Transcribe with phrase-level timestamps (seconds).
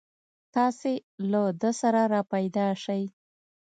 [0.55, 0.93] تاسې
[1.31, 3.03] له ده سره راپیدا شئ.